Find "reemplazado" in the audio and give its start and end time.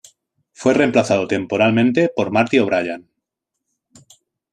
0.73-1.27